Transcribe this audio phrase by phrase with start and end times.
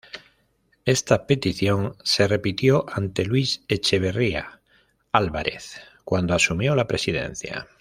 [0.85, 4.59] Esta petición se repitió ante Luis Echeverría
[5.11, 7.67] Álvarez cuando asumió la Presidencia.